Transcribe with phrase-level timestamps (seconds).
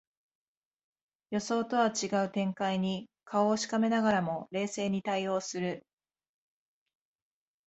[1.29, 5.83] 予想とは違う展開に顔をしかめながらも冷静に対応する